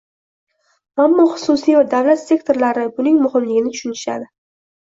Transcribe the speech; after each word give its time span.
Ammo 1.03 1.25
xususiy 1.33 1.77
va 1.79 1.83
davlat 1.93 2.23
sektorlari 2.31 2.89
buning 2.97 3.23
muhimligini 3.27 3.75
tushunishadi. 3.77 4.31